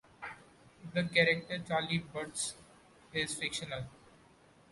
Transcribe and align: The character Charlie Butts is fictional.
The 0.95 1.03
character 1.03 1.59
Charlie 1.59 1.99
Butts 1.99 2.55
is 3.13 3.35
fictional. 3.35 3.83